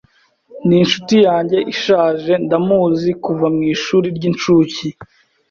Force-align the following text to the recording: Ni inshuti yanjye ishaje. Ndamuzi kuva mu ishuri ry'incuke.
Ni 0.67 0.75
inshuti 0.83 1.15
yanjye 1.27 1.57
ishaje. 1.73 2.31
Ndamuzi 2.45 3.11
kuva 3.23 3.47
mu 3.55 3.61
ishuri 3.73 4.07
ry'incuke. 4.17 4.87